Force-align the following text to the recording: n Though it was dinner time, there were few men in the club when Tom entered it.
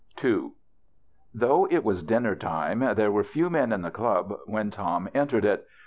n 0.23 0.51
Though 1.31 1.67
it 1.69 1.83
was 1.83 2.01
dinner 2.01 2.35
time, 2.35 2.79
there 2.95 3.11
were 3.11 3.23
few 3.23 3.51
men 3.51 3.71
in 3.71 3.83
the 3.83 3.91
club 3.91 4.33
when 4.47 4.71
Tom 4.71 5.07
entered 5.13 5.45
it. 5.45 5.67